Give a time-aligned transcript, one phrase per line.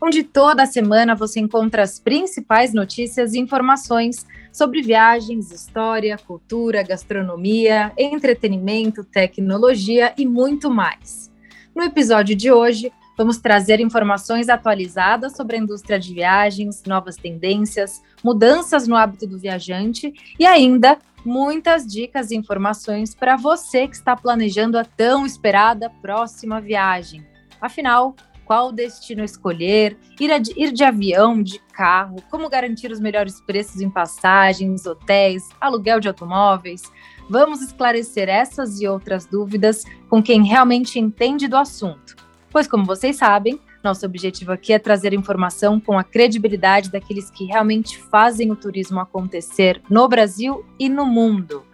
[0.00, 7.92] onde toda semana você encontra as principais notícias e informações sobre viagens, história, cultura, gastronomia,
[7.96, 11.30] entretenimento, tecnologia e muito mais.
[11.74, 18.02] No episódio de hoje, vamos trazer informações atualizadas sobre a indústria de viagens, novas tendências,
[18.22, 24.16] mudanças no hábito do viajante e ainda muitas dicas e informações para você que está
[24.16, 27.26] planejando a tão esperada próxima viagem.
[27.60, 28.14] Afinal,
[28.48, 33.82] qual destino escolher, ir, a, ir de avião, de carro, como garantir os melhores preços
[33.82, 36.80] em passagens, hotéis, aluguel de automóveis.
[37.28, 42.16] Vamos esclarecer essas e outras dúvidas com quem realmente entende do assunto.
[42.50, 47.44] Pois, como vocês sabem, nosso objetivo aqui é trazer informação com a credibilidade daqueles que
[47.44, 51.67] realmente fazem o turismo acontecer no Brasil e no mundo.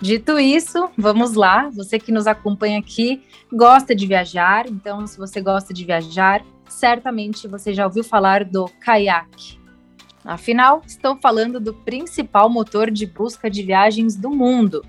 [0.00, 1.68] Dito isso, vamos lá.
[1.70, 7.46] Você que nos acompanha aqui gosta de viajar, então, se você gosta de viajar, certamente
[7.46, 9.60] você já ouviu falar do caiaque.
[10.24, 14.82] Afinal, estou falando do principal motor de busca de viagens do mundo.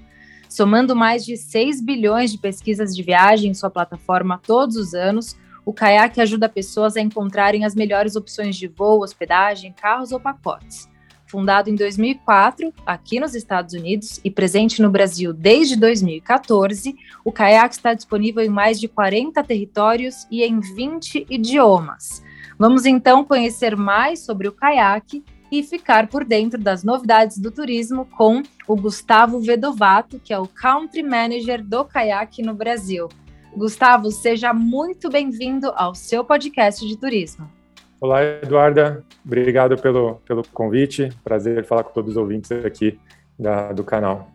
[0.48, 5.38] Somando mais de 6 bilhões de pesquisas de viagem em sua plataforma todos os anos,
[5.66, 10.90] o caiaque ajuda pessoas a encontrarem as melhores opções de voo, hospedagem, carros ou pacotes.
[11.32, 16.94] Fundado em 2004, aqui nos Estados Unidos, e presente no Brasil desde 2014,
[17.24, 22.22] o caiaque está disponível em mais de 40 territórios e em 20 idiomas.
[22.60, 28.06] Vamos então conhecer mais sobre o caiaque e ficar por dentro das novidades do turismo
[28.18, 33.08] com o Gustavo Vedovato, que é o Country Manager do caiaque no Brasil.
[33.56, 37.61] Gustavo, seja muito bem-vindo ao seu podcast de turismo.
[38.02, 39.06] Olá, Eduarda.
[39.24, 41.10] Obrigado pelo, pelo convite.
[41.24, 43.00] Prazer falar com todos os ouvintes aqui
[43.38, 44.28] da, do canal.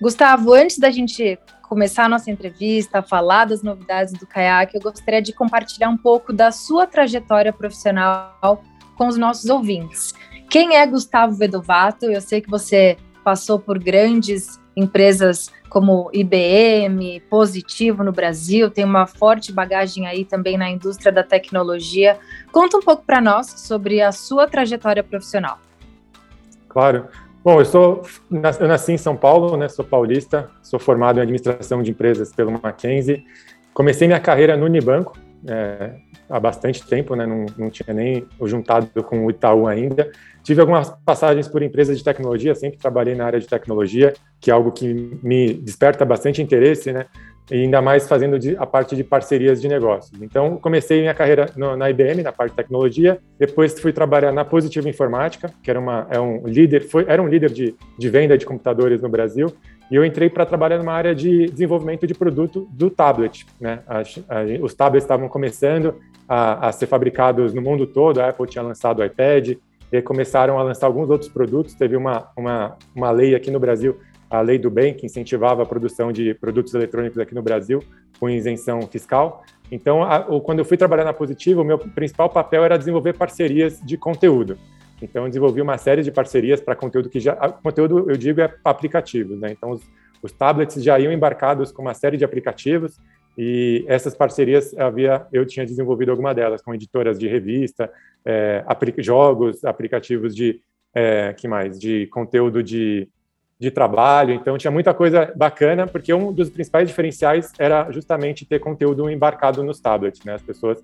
[0.00, 1.36] Gustavo, antes da gente
[1.68, 6.32] começar a nossa entrevista, falar das novidades do caiaque, eu gostaria de compartilhar um pouco
[6.32, 8.62] da sua trajetória profissional
[8.96, 10.14] com os nossos ouvintes.
[10.48, 12.04] Quem é Gustavo Vedovato?
[12.04, 19.06] Eu sei que você passou por grandes empresas como IBM, Positivo no Brasil, tem uma
[19.06, 22.18] forte bagagem aí também na indústria da tecnologia.
[22.52, 25.58] Conta um pouco para nós sobre a sua trajetória profissional.
[26.68, 27.06] Claro.
[27.44, 29.68] Bom, eu sou eu nasci em São Paulo, né?
[29.68, 33.24] Sou paulista, sou formado em administração de empresas pelo Mackenzie.
[33.72, 35.16] Comecei minha carreira no Unibanco
[35.46, 35.94] é,
[36.28, 37.26] há bastante tempo, né?
[37.26, 40.10] Não, não tinha nem juntado com o Itaú ainda.
[40.48, 44.54] Tive algumas passagens por empresas de tecnologia, sempre trabalhei na área de tecnologia, que é
[44.54, 47.04] algo que me desperta bastante interesse, né?
[47.50, 50.22] E ainda mais fazendo a parte de parcerias de negócios.
[50.22, 53.18] Então, comecei minha carreira na IBM, na parte de tecnologia.
[53.38, 57.28] Depois fui trabalhar na Positiva Informática, que era, uma, é um líder, foi, era um
[57.28, 59.52] líder de, de venda de computadores no Brasil.
[59.90, 63.44] E eu entrei para trabalhar numa área de desenvolvimento de produto do tablet.
[63.60, 63.80] Né?
[64.62, 68.18] os tablets estavam começando a, a, ser fabricados no mundo todo.
[68.18, 69.58] A Apple tinha lançado o iPad,
[69.92, 71.74] e começaram a lançar alguns outros produtos.
[71.74, 73.98] Teve uma, uma, uma lei aqui no Brasil,
[74.30, 77.82] a Lei do Bem, que incentivava a produção de produtos eletrônicos aqui no Brasil,
[78.20, 79.42] com isenção fiscal.
[79.70, 83.80] Então, a, quando eu fui trabalhar na Positivo, o meu principal papel era desenvolver parcerias
[83.80, 84.58] de conteúdo.
[85.00, 87.34] Então, eu desenvolvi uma série de parcerias para conteúdo que já.
[87.34, 89.52] Conteúdo, eu digo, é aplicativos, né?
[89.52, 89.82] Então, os,
[90.22, 92.98] os tablets já iam embarcados com uma série de aplicativos
[93.40, 97.88] e essas parcerias havia, eu tinha desenvolvido alguma delas com editoras de revista,
[98.24, 98.64] é,
[98.98, 100.60] jogos, aplicativos de
[100.92, 103.08] é, que mais, de conteúdo de,
[103.56, 104.34] de trabalho.
[104.34, 109.62] Então tinha muita coisa bacana, porque um dos principais diferenciais era justamente ter conteúdo embarcado
[109.62, 110.24] nos tablets.
[110.24, 110.34] Né?
[110.34, 110.82] As pessoas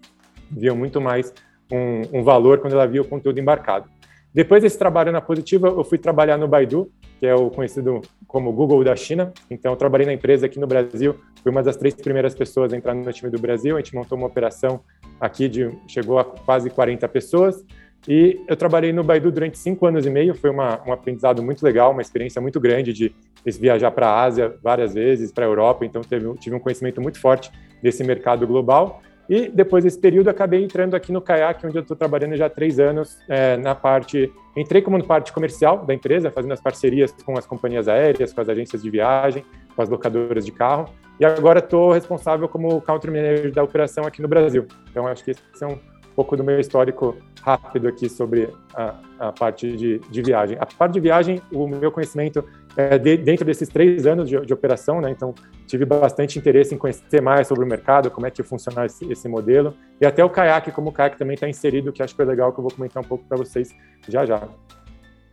[0.48, 1.34] viam muito mais
[1.72, 3.91] um, um valor quando ela via o conteúdo embarcado.
[4.32, 6.88] Depois desse trabalho na Positiva, eu fui trabalhar no Baidu,
[7.25, 9.32] que é o conhecido como Google da China.
[9.50, 12.93] Então, trabalhei na empresa aqui no Brasil, fui uma das três primeiras pessoas a entrar
[12.93, 13.76] no time do Brasil.
[13.76, 14.81] A gente montou uma operação
[15.19, 17.65] aqui de chegou a quase 40 pessoas.
[18.06, 20.35] E eu trabalhei no Baidu durante cinco anos e meio.
[20.35, 24.23] Foi uma, um aprendizado muito legal, uma experiência muito grande de, de viajar para a
[24.23, 25.87] Ásia várias vezes, para a Europa.
[25.87, 27.50] Então, teve, tive um conhecimento muito forte
[27.82, 29.00] desse mercado global.
[29.29, 32.50] E depois desse período, acabei entrando aqui no Kayak, onde eu estou trabalhando já há
[32.50, 34.32] três anos é, na parte.
[34.56, 38.49] Entrei como parte comercial da empresa, fazendo as parcerias com as companhias aéreas, com as
[38.49, 39.44] agências de viagem,
[39.75, 40.88] com as locadoras de carro.
[41.19, 44.67] E agora estou responsável como country manager da operação aqui no Brasil.
[44.91, 49.32] Então, acho que esses são um pouco do meu histórico rápido aqui sobre a, a
[49.32, 50.56] parte de, de, viagem.
[50.61, 52.44] A parte de viagem, o meu conhecimento
[52.76, 55.11] é de, dentro desses três anos de, de, operação, né?
[55.11, 55.35] Então,
[55.67, 59.29] tive bastante interesse em conhecer mais sobre o mercado, como é que funciona esse, esse
[59.29, 62.25] modelo, e até o caiaque, como o caiaque também está inserido, que acho que é
[62.25, 63.75] legal, que eu vou comentar um pouco para vocês
[64.09, 64.43] já já.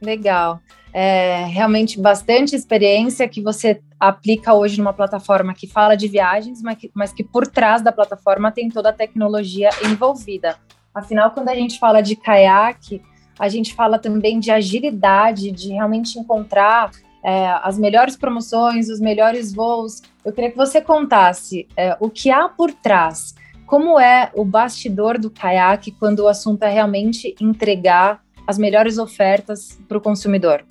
[0.01, 0.59] Legal.
[0.93, 6.77] É, realmente bastante experiência que você aplica hoje numa plataforma que fala de viagens, mas
[6.77, 10.57] que, mas que por trás da plataforma tem toda a tecnologia envolvida.
[10.93, 13.01] Afinal, quando a gente fala de caiaque,
[13.39, 16.91] a gente fala também de agilidade, de realmente encontrar
[17.23, 20.01] é, as melhores promoções, os melhores voos.
[20.23, 23.35] Eu queria que você contasse é, o que há por trás,
[23.65, 29.79] como é o bastidor do caiaque quando o assunto é realmente entregar as melhores ofertas
[29.87, 30.65] para o consumidor.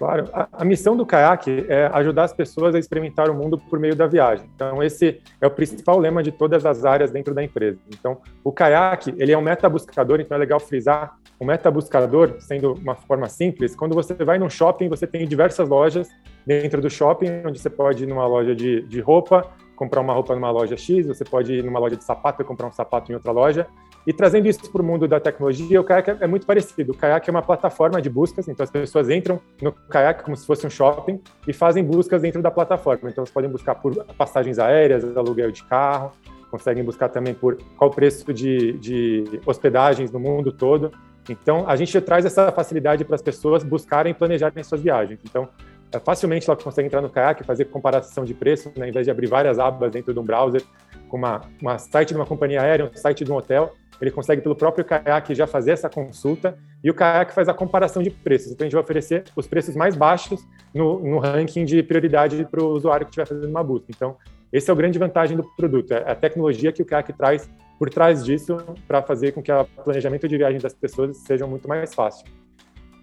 [0.00, 3.78] Claro, a, a, missão do caiaque é ajudar as pessoas a experimentar o mundo por
[3.78, 4.48] meio da viagem.
[4.54, 7.78] Então, esse é o principal lema de todas as áreas dentro da empresa.
[7.86, 12.94] Então, o caiaque, ele é um meta-buscador, então é legal frisar, o meta-buscador, sendo uma
[12.94, 16.08] forma simples, quando você vai num shopping, você tem diversas lojas
[16.46, 20.34] dentro do shopping, onde você pode ir numa loja de, de roupa, comprar uma roupa
[20.34, 23.14] numa loja X, você pode ir numa loja de sapato e comprar um sapato em
[23.14, 23.66] outra loja.
[24.06, 26.92] E trazendo isso para o mundo da tecnologia, o Kayak é muito parecido.
[26.92, 30.46] O Kayak é uma plataforma de buscas, então as pessoas entram no Kayak como se
[30.46, 33.10] fosse um shopping e fazem buscas dentro da plataforma.
[33.10, 36.12] Então, elas podem buscar por passagens aéreas, aluguel de carro,
[36.50, 40.90] conseguem buscar também por qual o preço de, de hospedagens no mundo todo.
[41.28, 45.20] Então, a gente traz essa facilidade para as pessoas buscarem e planejarem suas viagens.
[45.24, 45.48] Então,
[45.92, 49.10] é, facilmente ela consegue entrar no Kayak, fazer comparação de preço, né, ao invés de
[49.10, 50.62] abrir várias abas dentro de um browser,
[51.08, 54.40] com uma, uma site de uma companhia aérea, um site de um hotel, ele consegue
[54.40, 58.52] pelo próprio Kayak já fazer essa consulta e o Kayak faz a comparação de preços.
[58.52, 60.40] Então a gente vai oferecer os preços mais baixos
[60.74, 63.86] no, no ranking de prioridade para o usuário que estiver fazendo uma busca.
[63.90, 64.16] Então
[64.52, 67.48] esse é o grande vantagem do produto, é a tecnologia que o Kayak traz
[67.78, 71.68] por trás disso para fazer com que o planejamento de viagem das pessoas seja muito
[71.68, 72.26] mais fácil.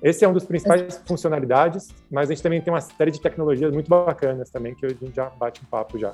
[0.03, 3.73] Esse é um dos principais funcionalidades, mas a gente também tem uma série de tecnologias
[3.73, 6.13] muito bacanas também que a gente já bate um papo já.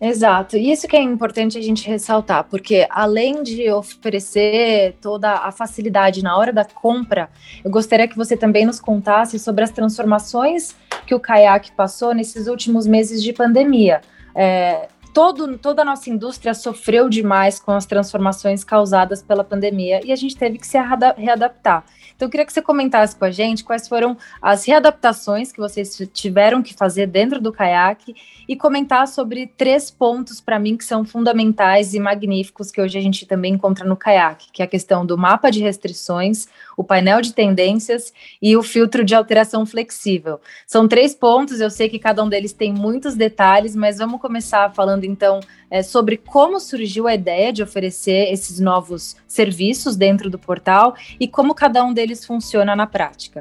[0.00, 6.22] Exato, isso que é importante a gente ressaltar, porque além de oferecer toda a facilidade
[6.22, 7.28] na hora da compra,
[7.62, 10.74] eu gostaria que você também nos contasse sobre as transformações
[11.06, 14.00] que o Kayak passou nesses últimos meses de pandemia.
[14.34, 20.12] É, todo, toda a nossa indústria sofreu demais com as transformações causadas pela pandemia e
[20.12, 20.78] a gente teve que se
[21.16, 21.84] readaptar.
[22.14, 25.96] Então, eu queria que você comentasse com a gente quais foram as readaptações que vocês
[26.12, 28.14] tiveram que fazer dentro do caiaque
[28.46, 33.00] e comentar sobre três pontos para mim que são fundamentais e magníficos que hoje a
[33.00, 36.46] gente também encontra no caiaque, que é a questão do mapa de restrições,
[36.76, 40.40] o painel de tendências e o filtro de alteração flexível.
[40.66, 44.70] São três pontos, eu sei que cada um deles tem muitos detalhes, mas vamos começar
[44.74, 50.38] falando então é, sobre como surgiu a ideia de oferecer esses novos serviços dentro do
[50.38, 53.40] portal e como cada um deles funciona na prática.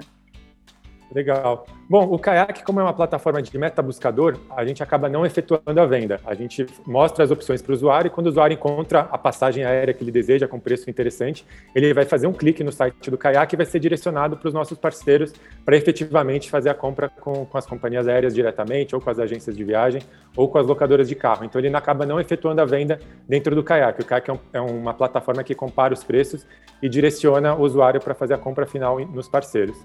[1.11, 1.65] Legal.
[1.89, 5.85] Bom, o Kayak, como é uma plataforma de meta-buscador, a gente acaba não efetuando a
[5.85, 6.19] venda.
[6.23, 9.65] A gente mostra as opções para o usuário e quando o usuário encontra a passagem
[9.65, 13.17] aérea que ele deseja com preço interessante, ele vai fazer um clique no site do
[13.17, 15.33] Kayak e vai ser direcionado para os nossos parceiros
[15.65, 19.57] para efetivamente fazer a compra com, com as companhias aéreas diretamente, ou com as agências
[19.57, 20.03] de viagem,
[20.37, 21.43] ou com as locadoras de carro.
[21.43, 23.99] Então ele acaba não efetuando a venda dentro do Kayak.
[24.01, 26.45] O Kayak é, um, é uma plataforma que compara os preços
[26.83, 29.75] e direciona o usuário para fazer a compra final nos parceiros.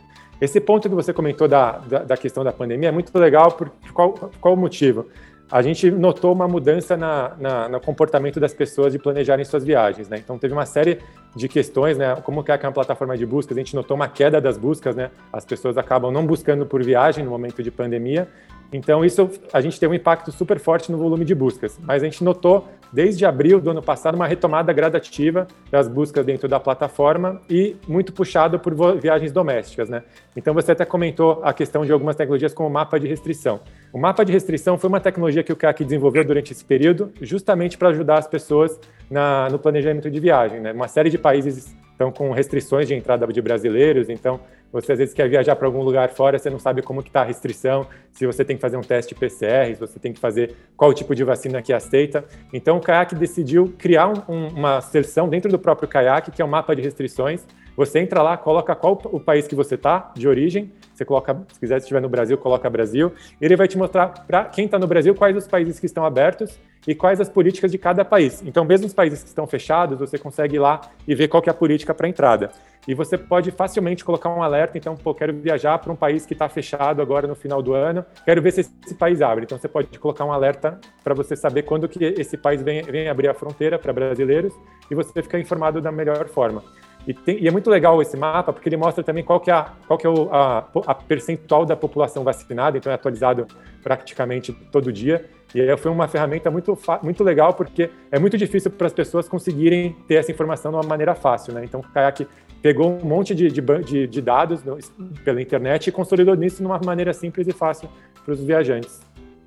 [0.45, 3.73] Esse ponto que você comentou da, da, da questão da pandemia é muito legal, por
[3.95, 5.07] qual, qual o motivo?
[5.51, 10.07] A gente notou uma mudança na, na, no comportamento das pessoas de planejarem suas viagens,
[10.07, 10.19] né?
[10.19, 10.99] Então teve uma série
[11.35, 12.15] de questões, né?
[12.17, 15.11] Como que é uma plataforma de buscas, a gente notou uma queda das buscas, né?
[15.33, 18.29] As pessoas acabam não buscando por viagem no momento de pandemia
[18.77, 22.07] então, isso a gente teve um impacto super forte no volume de buscas, mas a
[22.07, 27.41] gente notou desde abril do ano passado uma retomada gradativa das buscas dentro da plataforma
[27.49, 30.03] e muito puxado por viagens domésticas, né?
[30.37, 33.61] Então, você até comentou a questão de algumas tecnologias como o mapa de restrição.
[33.93, 37.79] O mapa de restrição foi uma tecnologia que o CAC desenvolveu durante esse período, justamente
[37.79, 40.73] para ajudar as pessoas na, no planejamento de viagem, né?
[40.73, 44.41] Uma série de países estão com restrições de entrada de brasileiros, então
[44.75, 47.25] você às vezes quer viajar para algum lugar fora, você não sabe como está a
[47.25, 50.93] restrição, se você tem que fazer um teste PCR, se você tem que fazer qual
[50.93, 52.25] tipo de vacina que aceita.
[52.53, 56.45] Então o Kayak decidiu criar um, um, uma seção dentro do próprio Kayak, que é
[56.45, 57.47] um mapa de restrições.
[57.77, 61.59] Você entra lá, coloca qual o país que você está, de origem, você coloca, se
[61.59, 63.13] quiser, se estiver no Brasil, coloca Brasil.
[63.41, 66.59] Ele vai te mostrar para quem está no Brasil quais os países que estão abertos
[66.87, 68.43] e quais as políticas de cada país.
[68.47, 71.51] Então, mesmo os países que estão fechados, você consegue ir lá e ver qual é
[71.51, 72.51] a política para entrada.
[72.87, 74.77] E você pode facilmente colocar um alerta.
[74.79, 78.05] Então, pô, quero viajar para um país que está fechado agora no final do ano,
[78.25, 79.45] quero ver se esse país abre.
[79.45, 83.09] Então, você pode colocar um alerta para você saber quando que esse país vem, vem
[83.09, 84.55] abrir a fronteira para brasileiros
[84.91, 86.63] e você ficar informado da melhor forma.
[87.07, 89.55] E, tem, e, é muito legal esse mapa porque ele mostra também qual que é,
[89.55, 93.47] a, qual que é o, a, a, percentual da população vacinada, então é atualizado
[93.83, 95.25] praticamente todo dia.
[95.55, 99.95] E foi uma ferramenta muito, muito legal porque é muito difícil para as pessoas conseguirem
[100.09, 101.55] ter essa informação de uma maneira fácil.
[101.55, 101.65] Né?
[101.65, 102.27] Então o Kayak
[102.61, 104.79] pegou um monte de, de, de dados no,
[105.23, 107.89] pela internet e consolidou nisso de uma maneira simples e fácil
[108.25, 109.01] para os viajantes.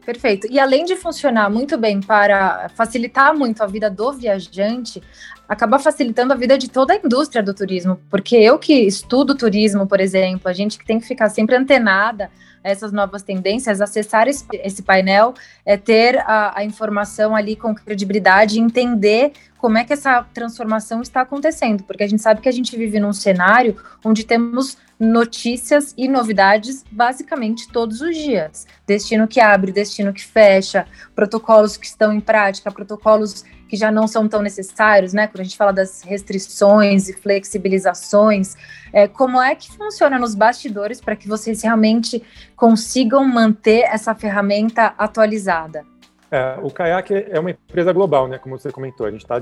[0.08, 0.48] Perfeito.
[0.50, 5.04] E além de funcionar muito bem para facilitar muito a vida do viajante,
[5.50, 9.86] acaba facilitando a vida de toda a indústria do turismo, porque eu que estudo turismo,
[9.86, 12.32] por exemplo, a gente que tem que ficar sempre antenada
[12.64, 15.34] a essas novas tendências, acessar esse, esse painel
[15.66, 21.22] é ter a, a informação ali com credibilidade, entender como é que essa transformação está
[21.22, 26.08] acontecendo, porque a gente sabe que a gente vive num cenário onde temos notícias e
[26.08, 28.66] novidades basicamente todos os dias.
[28.86, 34.08] Destino que abre, destino que fecha, protocolos que estão em prática, protocolos que já não
[34.08, 35.28] são tão necessários, né?
[35.28, 38.56] Quando a gente fala das restrições e flexibilizações,
[38.94, 42.24] é, como é que funciona nos bastidores para que vocês realmente
[42.56, 45.86] consigam manter essa ferramenta atualizada?
[46.30, 48.38] É, o Kayak é uma empresa global, né?
[48.38, 49.42] Como você comentou, a gente está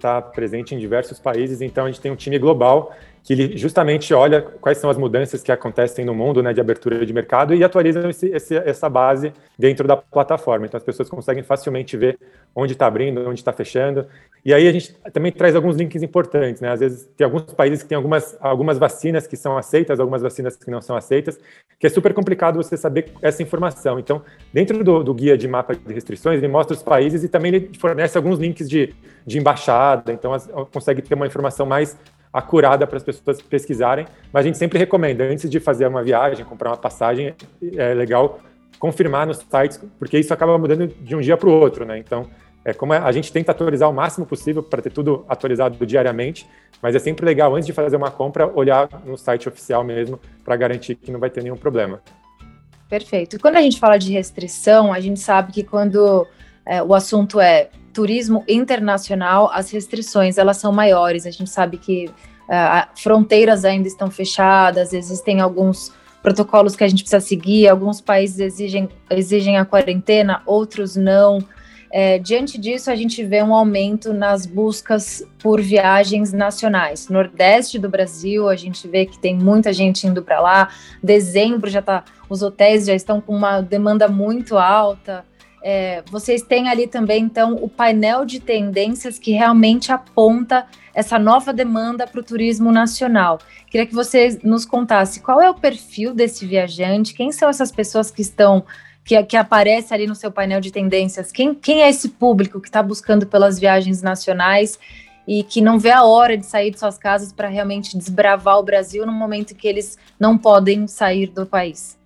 [0.00, 2.92] tá presente em diversos países, então a gente tem um time global
[3.26, 7.04] que ele justamente olha quais são as mudanças que acontecem no mundo né, de abertura
[7.04, 10.64] de mercado e atualiza esse, esse, essa base dentro da plataforma.
[10.64, 12.16] Então as pessoas conseguem facilmente ver
[12.54, 14.06] onde está abrindo, onde está fechando.
[14.44, 16.62] E aí a gente também traz alguns links importantes.
[16.62, 16.70] Né?
[16.70, 20.54] Às vezes tem alguns países que têm algumas, algumas vacinas que são aceitas, algumas vacinas
[20.54, 21.36] que não são aceitas,
[21.80, 23.98] que é super complicado você saber essa informação.
[23.98, 27.52] Então, dentro do, do guia de mapa de restrições, ele mostra os países e também
[27.52, 28.94] ele fornece alguns links de,
[29.26, 31.98] de embaixada, então as, consegue ter uma informação mais
[32.36, 36.44] acurada para as pessoas pesquisarem, mas a gente sempre recomenda, antes de fazer uma viagem,
[36.44, 37.34] comprar uma passagem,
[37.76, 38.40] é legal
[38.78, 41.98] confirmar nos sites, porque isso acaba mudando de um dia para o outro, né?
[41.98, 42.26] Então,
[42.62, 46.46] é como a gente tenta atualizar o máximo possível para ter tudo atualizado diariamente,
[46.82, 50.56] mas é sempre legal, antes de fazer uma compra, olhar no site oficial mesmo, para
[50.56, 52.02] garantir que não vai ter nenhum problema.
[52.88, 53.38] Perfeito.
[53.40, 56.26] Quando a gente fala de restrição, a gente sabe que quando
[56.66, 61.24] é, o assunto é turismo internacional, as restrições elas são maiores.
[61.24, 62.10] A gente sabe que
[62.46, 65.90] uh, fronteiras ainda estão fechadas, existem alguns
[66.22, 71.38] protocolos que a gente precisa seguir, alguns países exigem, exigem a quarentena, outros não.
[71.90, 77.08] É, diante disso, a gente vê um aumento nas buscas por viagens nacionais.
[77.08, 80.68] Nordeste do Brasil, a gente vê que tem muita gente indo para lá.
[81.02, 85.24] Dezembro já tá, os hotéis já estão com uma demanda muito alta.
[85.68, 91.52] É, vocês têm ali também, então, o painel de tendências que realmente aponta essa nova
[91.52, 93.40] demanda para o turismo nacional.
[93.68, 98.12] Queria que você nos contasse qual é o perfil desse viajante, quem são essas pessoas
[98.12, 98.64] que estão
[99.04, 102.68] que, que aparece ali no seu painel de tendências, quem, quem é esse público que
[102.68, 104.78] está buscando pelas viagens nacionais
[105.26, 108.62] e que não vê a hora de sair de suas casas para realmente desbravar o
[108.62, 111.98] Brasil no momento que eles não podem sair do país?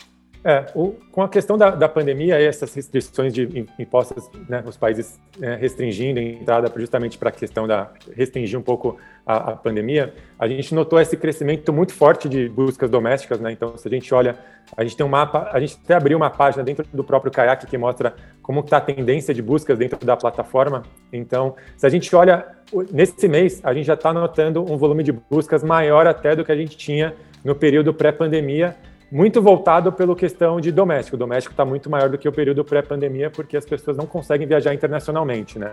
[0.42, 4.74] É, o, com a questão da, da pandemia e essas restrições de impostas, né, os
[4.74, 9.56] países é, restringindo a entrada justamente para a questão da restringir um pouco a, a,
[9.56, 13.52] pandemia, a gente notou esse crescimento muito forte de buscas domésticas, né?
[13.52, 14.38] Então, se a gente olha,
[14.74, 17.66] a gente tem um mapa, a gente até abriu uma página dentro do próprio Kayak
[17.66, 20.84] que mostra como está a tendência de buscas dentro da plataforma.
[21.12, 22.46] Então, se a gente olha
[22.90, 26.50] nesse mês, a gente já está notando um volume de buscas maior até do que
[26.50, 28.74] a gente tinha no período pré-pandemia
[29.10, 31.16] muito voltado pela questão de doméstico.
[31.16, 34.46] O doméstico está muito maior do que o período pré-pandemia, porque as pessoas não conseguem
[34.46, 35.72] viajar internacionalmente, né?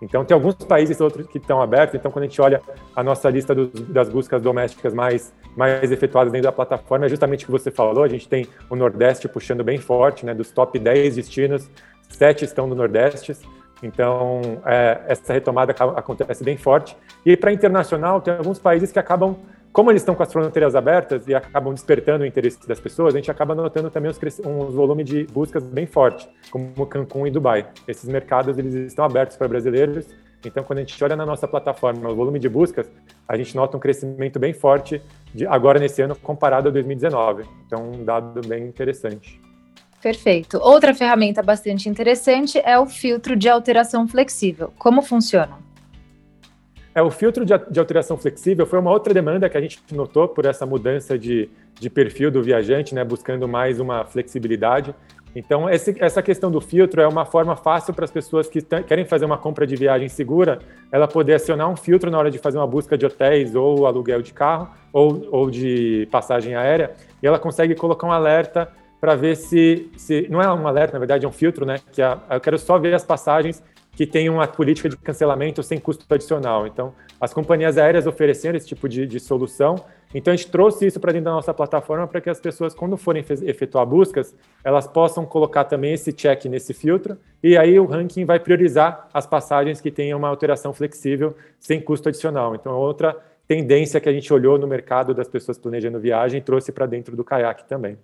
[0.00, 1.94] Então, tem alguns países outros que estão abertos.
[1.94, 2.60] Então, quando a gente olha
[2.94, 7.46] a nossa lista das buscas domésticas mais, mais efetuadas dentro da plataforma, é justamente o
[7.46, 8.04] que você falou.
[8.04, 10.34] A gente tem o Nordeste puxando bem forte, né?
[10.34, 11.70] Dos top 10 destinos,
[12.10, 13.34] sete estão no Nordeste.
[13.82, 16.96] Então, é, essa retomada acontece bem forte.
[17.24, 19.36] E para internacional, tem alguns países que acabam
[19.76, 23.18] como eles estão com as fronteiras abertas e acabam despertando o interesse das pessoas, a
[23.18, 24.10] gente acaba notando também
[24.46, 27.66] um volume de buscas bem forte, como Cancún e Dubai.
[27.86, 30.06] Esses mercados eles estão abertos para brasileiros,
[30.42, 32.90] então quando a gente olha na nossa plataforma o volume de buscas,
[33.28, 35.02] a gente nota um crescimento bem forte
[35.34, 37.44] de agora nesse ano comparado a 2019.
[37.66, 39.38] Então um dado bem interessante.
[40.00, 40.56] Perfeito.
[40.56, 44.72] Outra ferramenta bastante interessante é o filtro de alteração flexível.
[44.78, 45.65] Como funciona?
[46.96, 50.26] É, o filtro de, de, alteração flexível foi uma outra demanda que a gente notou
[50.26, 54.94] por essa mudança de, de perfil do viajante, né, buscando mais uma flexibilidade.
[55.34, 59.04] Então, esse, essa questão do filtro é uma forma fácil para as pessoas que querem
[59.04, 60.58] fazer uma compra de viagem segura,
[60.90, 64.22] ela poder acionar um filtro na hora de fazer uma busca de hotéis ou aluguel
[64.22, 69.36] de carro ou, ou de passagem aérea, e ela consegue colocar um alerta para ver
[69.36, 70.26] se, se.
[70.30, 71.76] Não é um alerta, na verdade, é um filtro, né?
[71.92, 73.62] Que a, eu quero só ver as passagens
[73.96, 76.66] que têm uma política de cancelamento sem custo adicional.
[76.66, 79.82] Então, as companhias aéreas oferecendo esse tipo de, de solução
[80.14, 82.96] então a gente trouxe isso para dentro da nossa plataforma para que as pessoas, quando
[82.96, 88.24] forem efetuar buscas, elas possam colocar também esse check nesse filtro e aí o ranking
[88.24, 92.54] vai priorizar as passagens que tenham uma alteração flexível sem custo adicional.
[92.54, 96.42] Então é outra tendência que a gente olhou no mercado das pessoas planejando viagem e
[96.42, 97.98] trouxe para dentro do caiaque também.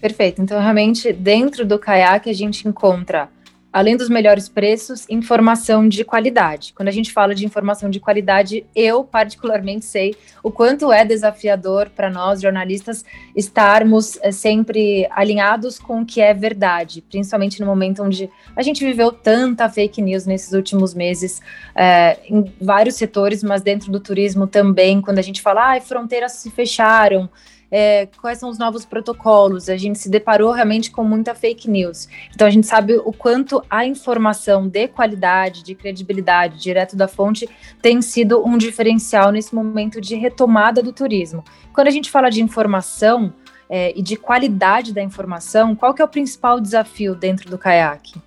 [0.00, 0.42] Perfeito.
[0.42, 3.28] Então realmente dentro do caiaque a gente encontra
[3.74, 6.72] além dos melhores preços, informação de qualidade.
[6.76, 10.14] Quando a gente fala de informação de qualidade, eu particularmente sei
[10.44, 13.04] o quanto é desafiador para nós jornalistas
[13.34, 18.84] estarmos é, sempre alinhados com o que é verdade, principalmente no momento onde a gente
[18.84, 21.42] viveu tanta fake news nesses últimos meses
[21.74, 26.34] é, em vários setores, mas dentro do turismo também, quando a gente fala, ah, fronteiras
[26.34, 27.28] se fecharam,
[27.76, 29.68] é, quais são os novos protocolos.
[29.68, 32.08] A gente se deparou realmente com muita fake news.
[32.32, 37.48] Então a gente sabe o quanto a informação de qualidade, de credibilidade, direto da fonte,
[37.82, 41.42] tem sido um diferencial nesse momento de retomada do turismo.
[41.72, 43.34] Quando a gente fala de informação
[43.68, 48.22] é, e de qualidade da informação, qual que é o principal desafio dentro do caiaque?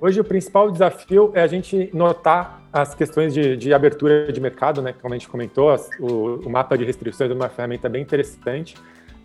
[0.00, 4.80] Hoje o principal desafio é a gente notar as questões de, de abertura de mercado,
[4.80, 4.94] né?
[5.02, 8.74] Como a gente comentou, as, o, o, mapa de restrições é uma ferramenta bem interessante.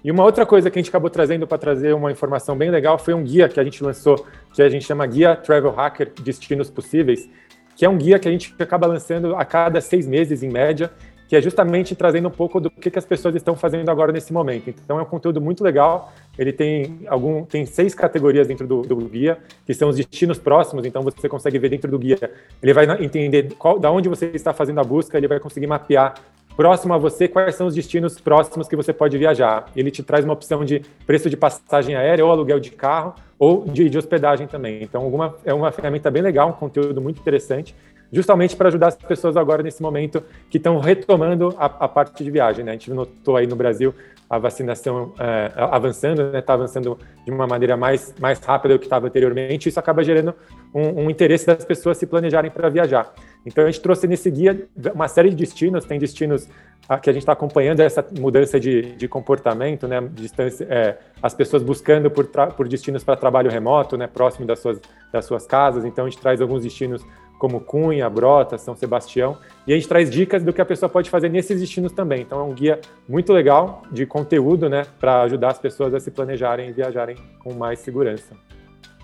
[0.03, 2.97] E uma outra coisa que a gente acabou trazendo para trazer uma informação bem legal
[2.97, 6.69] foi um guia que a gente lançou, que a gente chama Guia Travel Hacker Destinos
[6.69, 7.29] Possíveis,
[7.77, 10.91] que é um guia que a gente acaba lançando a cada seis meses, em média,
[11.29, 14.33] que é justamente trazendo um pouco do que, que as pessoas estão fazendo agora nesse
[14.33, 14.69] momento.
[14.69, 16.11] Então é um conteúdo muito legal.
[16.37, 20.85] Ele tem algum tem seis categorias dentro do, do guia, que são os destinos próximos.
[20.85, 22.17] Então você consegue ver dentro do guia.
[22.61, 25.17] Ele vai entender qual, da onde você está fazendo a busca.
[25.17, 26.15] Ele vai conseguir mapear
[26.55, 29.65] próximo a você quais são os destinos próximos que você pode viajar.
[29.75, 33.65] Ele te traz uma opção de preço de passagem aérea ou aluguel de carro ou
[33.65, 34.83] de, de hospedagem também.
[34.83, 37.75] Então, alguma, é uma ferramenta bem legal, um conteúdo muito interessante
[38.11, 42.29] justamente para ajudar as pessoas agora nesse momento que estão retomando a, a, parte de
[42.29, 42.65] viagem.
[42.65, 42.71] Né?
[42.71, 43.95] A gente notou aí no Brasil
[44.31, 46.41] a vacinação é, avançando, está né?
[46.41, 50.33] Tá avançando de uma maneira mais, mais rápida do que estava anteriormente, isso acaba gerando
[50.73, 53.13] um, um interesse das pessoas se planejarem para viajar.
[53.45, 56.47] Então a gente trouxe nesse guia uma série de destinos, tem destinos
[56.87, 61.33] ah, que a gente está acompanhando essa mudança de, de comportamento, né, distância, é, as
[61.33, 62.25] pessoas buscando por,
[62.55, 64.79] por destinos para trabalho remoto, né, próximo das suas,
[65.11, 65.83] das suas casas.
[65.83, 67.05] Então a gente traz alguns destinos
[67.41, 71.09] como Cunha, Brota, São Sebastião, e a gente traz dicas do que a pessoa pode
[71.09, 72.21] fazer nesses destinos também.
[72.21, 76.11] Então é um guia muito legal de conteúdo, né, para ajudar as pessoas a se
[76.11, 78.35] planejarem e viajarem com mais segurança.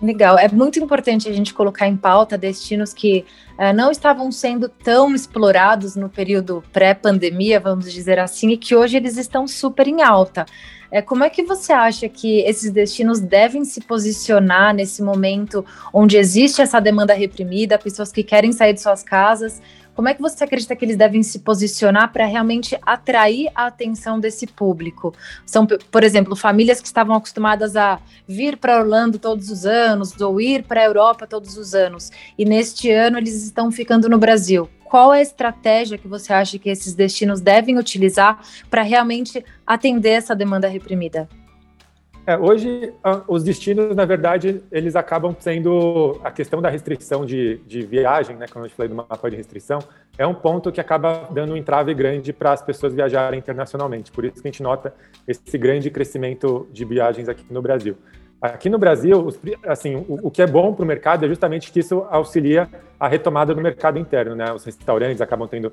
[0.00, 3.24] Legal, é muito importante a gente colocar em pauta destinos que
[3.58, 8.96] uh, não estavam sendo tão explorados no período pré-pandemia, vamos dizer assim, e que hoje
[8.96, 10.46] eles estão super em alta.
[10.90, 16.16] É, como é que você acha que esses destinos devem se posicionar nesse momento onde
[16.16, 19.60] existe essa demanda reprimida, pessoas que querem sair de suas casas?
[19.98, 24.20] Como é que você acredita que eles devem se posicionar para realmente atrair a atenção
[24.20, 25.12] desse público?
[25.44, 30.40] São, por exemplo, famílias que estavam acostumadas a vir para Orlando todos os anos ou
[30.40, 34.70] ir para a Europa todos os anos, e neste ano eles estão ficando no Brasil
[34.84, 40.10] qual é a estratégia que você acha que esses destinos devem utilizar para realmente atender
[40.10, 41.28] essa demanda reprimida?
[42.28, 42.92] É, hoje,
[43.26, 48.44] os destinos, na verdade, eles acabam sendo a questão da restrição de, de viagem, né,
[48.46, 49.78] como eu falei do mapa de restrição,
[50.18, 54.12] é um ponto que acaba dando um entrave grande para as pessoas viajarem internacionalmente.
[54.12, 54.92] Por isso que a gente nota
[55.26, 57.96] esse grande crescimento de viagens aqui no Brasil.
[58.42, 59.26] Aqui no Brasil,
[59.66, 62.68] assim, o, que é bom para o mercado é justamente que isso auxilia
[63.00, 64.52] a retomada do mercado interno, né?
[64.52, 65.72] Os restaurantes acabam tendo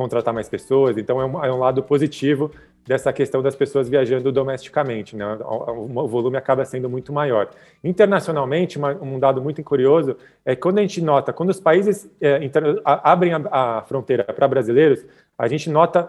[0.00, 2.50] contratar mais pessoas, então é um, é um lado positivo
[2.86, 5.36] dessa questão das pessoas viajando domesticamente, né?
[5.44, 7.50] O, volume acaba sendo muito maior.
[7.84, 12.42] Internacionalmente, uma, um dado muito curioso é quando a gente nota, quando os países é,
[12.42, 15.04] inter, a, abrem a, a fronteira para brasileiros,
[15.36, 16.08] a gente nota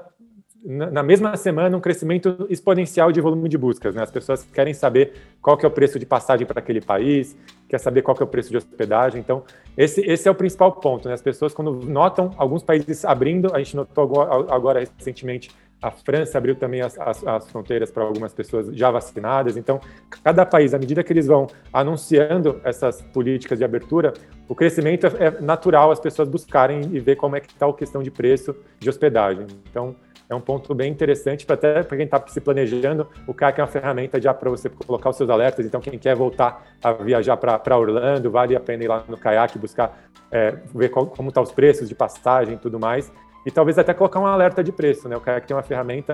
[0.64, 3.96] na mesma semana, um crescimento exponencial de volume de buscas.
[3.96, 4.04] Né?
[4.04, 7.36] As pessoas querem saber qual que é o preço de passagem para aquele país,
[7.68, 9.20] quer saber qual que é o preço de hospedagem.
[9.20, 9.44] Então,
[9.76, 11.08] esse, esse é o principal ponto.
[11.08, 11.16] Né?
[11.16, 15.50] As pessoas, quando notam alguns países abrindo, a gente notou agora, agora recentemente,
[15.82, 19.58] a França abriu também as, as, as fronteiras para algumas pessoas já vacinadas.
[19.58, 19.82] Então,
[20.24, 24.14] cada país, à medida que eles vão anunciando essas políticas de abertura,
[24.48, 27.74] o crescimento é, é natural as pessoas buscarem e ver como é que está a
[27.74, 29.48] questão de preço de hospedagem.
[29.72, 29.96] Então,
[30.32, 33.06] é um ponto bem interessante para até para quem está se planejando.
[33.28, 35.66] O Kayak é uma ferramenta já para você colocar os seus alertas.
[35.66, 39.60] Então, quem quer voltar a viajar para Orlando, vale a pena ir lá no Kayak
[39.60, 43.12] buscar é, ver qual, como estão tá os preços de passagem e tudo mais.
[43.46, 45.10] E talvez até colocar um alerta de preço.
[45.10, 45.18] Né?
[45.18, 46.14] O Kayak tem uma ferramenta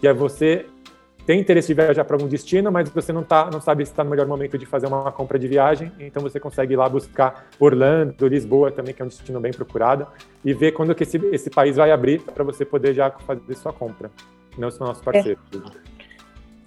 [0.00, 0.64] que é você
[1.28, 4.02] tem interesse de viajar para algum destino, mas você não, tá, não sabe se está
[4.02, 7.50] no melhor momento de fazer uma compra de viagem, então você consegue ir lá buscar
[7.60, 10.06] Orlando, Lisboa também, que é um destino bem procurado,
[10.42, 13.74] e ver quando que esse, esse país vai abrir para você poder já fazer sua
[13.74, 14.10] compra.
[14.56, 15.42] Não são nossos parceiros.
[15.54, 15.58] É.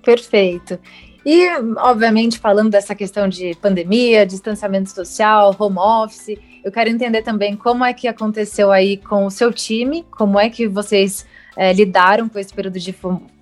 [0.06, 0.78] Perfeito.
[1.26, 7.56] E, obviamente, falando dessa questão de pandemia, distanciamento social, home office, eu quero entender também
[7.56, 12.30] como é que aconteceu aí com o seu time, como é que vocês é, lidaram
[12.30, 12.96] com esse período de.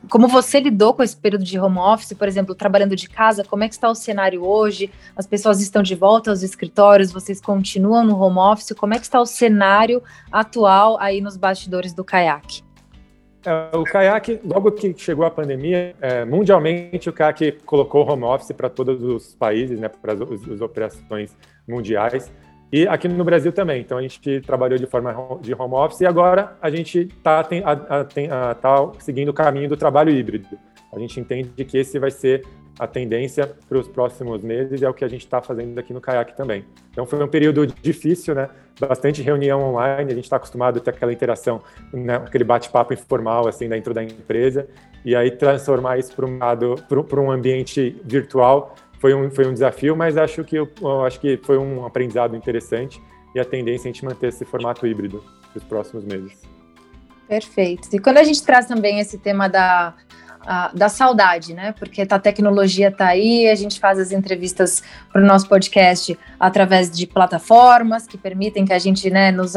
[0.10, 3.63] Como você lidou com esse período de home office, por exemplo, trabalhando de casa, como
[3.63, 4.89] é que está o cenário hoje?
[5.15, 8.74] As pessoas estão de volta aos escritórios, vocês continuam no home office?
[8.78, 12.63] Como é que está o cenário atual aí nos bastidores do caiaque?
[13.45, 18.52] É, o caiaque, logo que chegou a pandemia, é, mundialmente o caiaque colocou home office
[18.52, 22.32] para todos os países, né, para as, as operações mundiais.
[22.72, 23.82] E aqui no Brasil também.
[23.82, 28.92] Então a gente trabalhou de forma de home office e agora a gente está tá
[29.00, 30.48] seguindo o caminho do trabalho híbrido.
[30.94, 32.44] A gente entende que esse vai ser
[32.80, 35.94] a tendência para os próximos meses e é o que a gente está fazendo aqui
[35.94, 36.64] no Kayak também.
[36.92, 38.50] Então foi um período difícil, né?
[38.80, 42.16] Bastante reunião online, a gente está acostumado a ter aquela interação, né?
[42.16, 44.68] aquele bate-papo informal assim dentro da empresa
[45.04, 49.96] e aí transformar isso para um para um ambiente virtual foi um, foi um desafio,
[49.96, 53.02] mas acho que, eu, eu acho que foi um aprendizado interessante
[53.34, 56.38] e a tendência é a gente manter esse formato híbrido para os próximos meses.
[57.28, 57.88] Perfeito.
[57.94, 59.94] E quando a gente traz também esse tema da,
[60.42, 61.74] a, da saudade, né?
[61.78, 64.82] Porque a tecnologia está aí, a gente faz as entrevistas
[65.12, 69.54] para o nosso podcast através de plataformas que permitem que a gente, né, nos,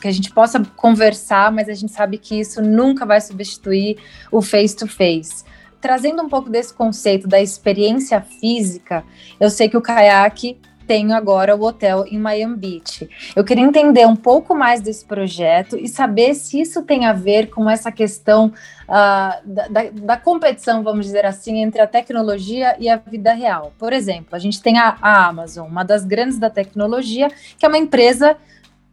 [0.00, 3.96] que a gente possa conversar, mas a gente sabe que isso nunca vai substituir
[4.30, 5.44] o face-to-face.
[5.44, 5.55] -face
[5.86, 9.04] trazendo um pouco desse conceito da experiência física,
[9.38, 13.08] eu sei que o caiaque tem agora o hotel em Miami Beach.
[13.36, 17.50] Eu queria entender um pouco mais desse projeto e saber se isso tem a ver
[17.50, 18.52] com essa questão
[18.88, 23.72] uh, da, da, da, competição, vamos dizer assim, entre a tecnologia e a vida real.
[23.78, 27.68] Por exemplo, a gente tem a, a Amazon, uma das grandes da tecnologia, que é
[27.68, 28.36] uma empresa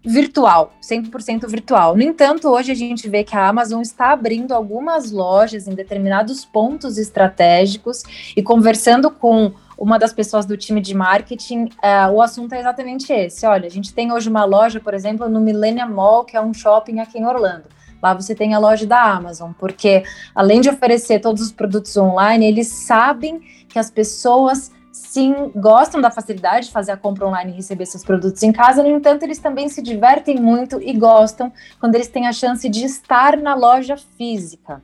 [0.03, 1.95] virtual, 100% virtual.
[1.95, 6.43] No entanto, hoje a gente vê que a Amazon está abrindo algumas lojas em determinados
[6.43, 8.03] pontos estratégicos
[8.35, 13.11] e conversando com uma das pessoas do time de marketing, uh, o assunto é exatamente
[13.11, 13.45] esse.
[13.45, 16.53] Olha, a gente tem hoje uma loja, por exemplo, no Millennium Mall, que é um
[16.53, 17.65] shopping aqui em Orlando.
[18.01, 20.03] Lá você tem a loja da Amazon, porque
[20.35, 23.39] além de oferecer todos os produtos online, eles sabem
[23.69, 28.03] que as pessoas sim gostam da facilidade de fazer a compra online e receber seus
[28.05, 32.27] produtos em casa, no entanto, eles também se divertem muito e gostam quando eles têm
[32.27, 34.83] a chance de estar na loja física.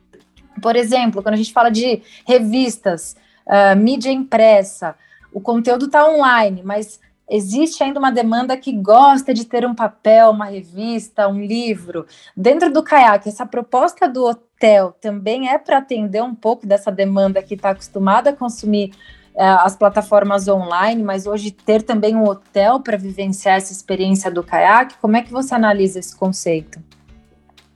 [0.60, 4.95] Por exemplo, quando a gente fala de revistas, uh, mídia impressa,
[5.32, 10.32] o conteúdo está online, mas existe ainda uma demanda que gosta de ter um papel,
[10.32, 12.08] uma revista, um livro.
[12.36, 17.43] Dentro do caiaque, essa proposta do hotel também é para atender um pouco dessa demanda
[17.43, 18.91] que está acostumada a consumir
[19.38, 24.96] as plataformas online, mas hoje ter também um hotel para vivenciar essa experiência do caiaque,
[25.02, 26.80] como é que você analisa esse conceito?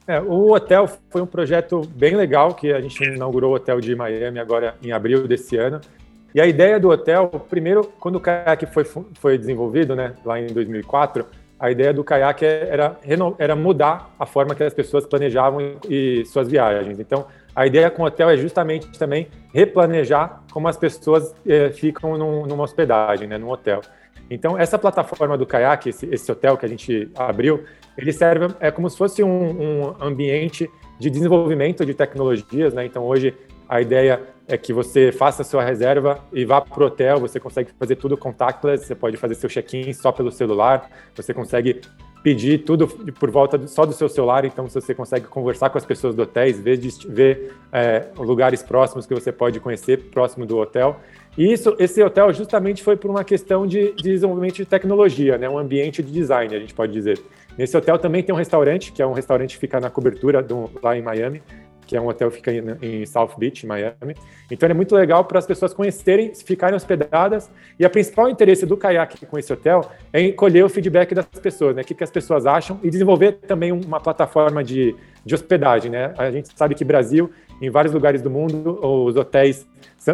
[0.05, 3.95] É, o hotel foi um projeto bem legal que a gente inaugurou o hotel de
[3.95, 5.79] Miami agora em abril desse ano.
[6.35, 10.47] E a ideia do hotel, primeiro, quando o caiaque foi, foi desenvolvido, né, lá em
[10.47, 11.25] 2004,
[11.59, 12.99] a ideia do caiaque era,
[13.37, 16.99] era mudar a forma que as pessoas planejavam e, e suas viagens.
[16.99, 22.17] Então, a ideia com o hotel é justamente também replanejar como as pessoas é, ficam
[22.17, 23.81] num, numa hospedagem, né, num hotel.
[24.29, 27.63] Então, essa plataforma do Kayak, esse, esse, hotel que a gente abriu,
[27.97, 32.85] ele serve é como se fosse um, um ambiente de desenvolvimento de tecnologias, né?
[32.85, 33.35] Então, hoje
[33.67, 37.39] a ideia é que você faça a sua reserva e vá para o hotel, você
[37.39, 41.81] consegue fazer tudo contactless, você pode fazer seu check-in só pelo celular, você consegue
[42.23, 45.85] pedir tudo por volta do, só do seu celular, então você consegue conversar com as
[45.85, 50.99] pessoas do hotel, ver, ver é, lugares próximos que você pode conhecer próximo do hotel.
[51.37, 55.49] E isso, esse hotel justamente foi por uma questão de, de desenvolvimento de tecnologia, né,
[55.49, 57.19] um ambiente de design, a gente pode dizer.
[57.57, 60.71] Nesse hotel também tem um restaurante, que é um restaurante que fica na cobertura do,
[60.81, 61.43] lá em Miami,
[61.85, 64.15] que é um hotel que fica em, em South Beach, Miami.
[64.49, 67.49] Então é muito legal para as pessoas conhecerem, ficarem hospedadas.
[67.79, 71.75] E a principal interesse do caiaque com esse hotel é colher o feedback das pessoas,
[71.75, 71.81] né?
[71.81, 76.13] O que, que as pessoas acham e desenvolver também uma plataforma de, de hospedagem, né?
[76.17, 77.29] A gente sabe que Brasil,
[77.61, 79.67] em vários lugares do mundo, os hotéis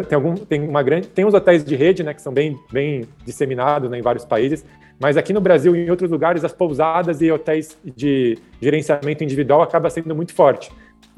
[0.08, 2.14] tem algum tem uma grande tem os hotéis de rede, né?
[2.14, 4.64] Que são bem bem disseminados né, em vários países.
[5.00, 9.62] Mas aqui no Brasil e em outros lugares, as pousadas e hotéis de gerenciamento individual
[9.62, 10.70] acaba sendo muito forte.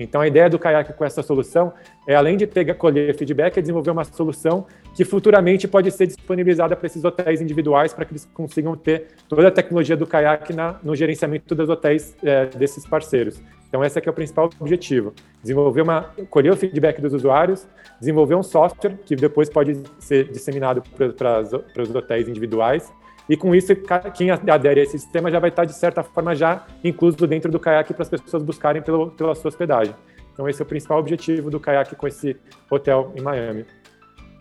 [0.02, 1.72] Então, a ideia do Kayak com essa solução
[2.06, 6.76] é, além de pegar, colher feedback, é desenvolver uma solução que futuramente pode ser disponibilizada
[6.76, 10.08] para esses hotéis individuais, para que eles consigam ter toda a tecnologia do
[10.54, 13.40] na, no gerenciamento dos hotéis é, desses parceiros.
[13.68, 17.66] Então, esse aqui é o principal objetivo: desenvolver uma, colher o feedback dos usuários,
[17.98, 20.82] desenvolver um software que depois pode ser disseminado
[21.16, 22.92] para os hotéis individuais
[23.32, 23.72] e com isso,
[24.12, 27.58] quem adere a esse sistema já vai estar, de certa forma, já incluso dentro do
[27.58, 29.94] Kayak para as pessoas buscarem pelo, pela sua hospedagem.
[30.34, 32.36] Então, esse é o principal objetivo do Kayak com esse
[32.70, 33.64] hotel em Miami.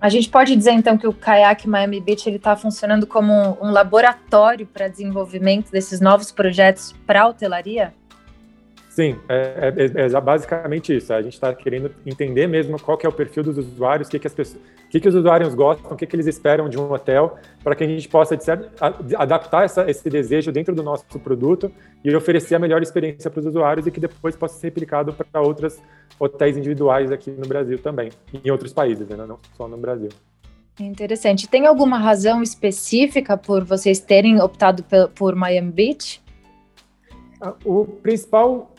[0.02, 4.68] A gente pode dizer, então, que o Kayak Miami Beach está funcionando como um laboratório
[4.68, 7.94] para desenvolvimento desses novos projetos para a hotelaria?
[8.92, 11.14] Sim, é, é, é, basicamente isso.
[11.14, 14.20] A gente está querendo entender mesmo qual que é o perfil dos usuários, o que,
[14.20, 16.92] que, as pessoas, que, que os usuários gostam, o que, que eles esperam de um
[16.92, 18.70] hotel, para que a gente possa certo,
[19.16, 21.72] adaptar essa, esse desejo dentro do nosso produto
[22.04, 25.42] e oferecer a melhor experiência para os usuários e que depois possa ser replicado para
[25.42, 25.80] outros
[26.20, 28.10] hotéis individuais aqui no Brasil também,
[28.44, 29.16] em outros países, né?
[29.26, 30.10] não só no Brasil.
[30.78, 31.48] Interessante.
[31.48, 34.84] Tem alguma razão específica por vocês terem optado
[35.16, 36.22] por Miami Beach?
[37.66, 38.71] O principal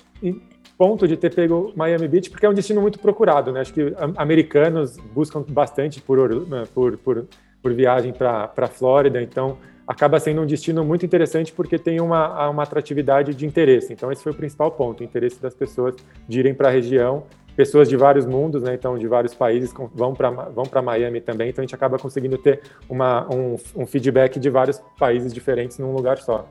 [0.76, 3.60] ponto de ter pego Miami Beach, porque é um destino muito procurado, né?
[3.60, 7.26] Acho que americanos buscam bastante por, né, por, por,
[7.62, 12.48] por viagem para a Flórida, então acaba sendo um destino muito interessante porque tem uma,
[12.48, 13.92] uma atratividade de interesse.
[13.92, 15.94] Então, esse foi o principal ponto, o interesse das pessoas
[16.28, 17.24] de irem para a região.
[17.54, 18.74] Pessoas de vários mundos, né?
[18.74, 21.50] Então, de vários países vão para vão Miami também.
[21.50, 25.92] Então, a gente acaba conseguindo ter uma, um, um feedback de vários países diferentes num
[25.92, 26.48] lugar só.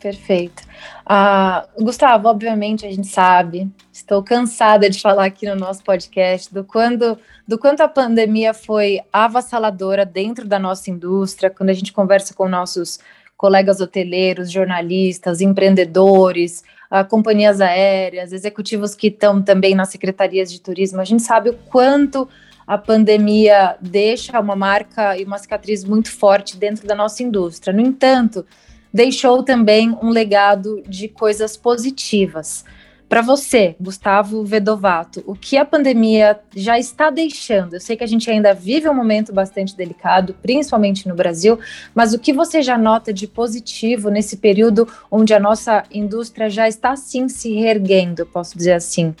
[0.00, 0.62] Perfeito.
[1.04, 6.64] Uh, Gustavo, obviamente a gente sabe, estou cansada de falar aqui no nosso podcast do,
[6.64, 12.32] quando, do quanto a pandemia foi avassaladora dentro da nossa indústria, quando a gente conversa
[12.32, 12.98] com nossos
[13.36, 20.98] colegas hoteleiros, jornalistas, empreendedores, uh, companhias aéreas, executivos que estão também nas secretarias de turismo,
[20.98, 22.26] a gente sabe o quanto
[22.66, 27.74] a pandemia deixa uma marca e uma cicatriz muito forte dentro da nossa indústria.
[27.74, 28.46] No entanto,
[28.92, 32.64] deixou também um legado de coisas positivas.
[33.10, 37.74] Para você, Gustavo Vedovato, o que a pandemia já está deixando?
[37.74, 41.58] Eu sei que a gente ainda vive um momento bastante delicado, principalmente no Brasil,
[41.92, 46.68] mas o que você já nota de positivo nesse período onde a nossa indústria já
[46.68, 49.12] está sim se reerguendo, posso dizer assim?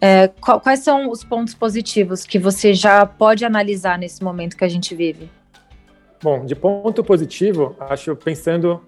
[0.00, 4.68] É, quais são os pontos positivos que você já pode analisar nesse momento que a
[4.68, 5.30] gente vive?
[6.22, 8.80] Bom, de ponto positivo, acho pensando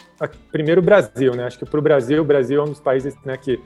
[0.50, 1.44] primeiro o Brasil, né?
[1.44, 3.60] Acho que para o Brasil, o Brasil é um dos países né, que